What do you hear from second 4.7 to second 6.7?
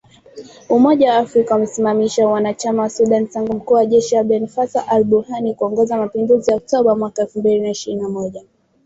al-Burhan kuongoza mapinduzi ya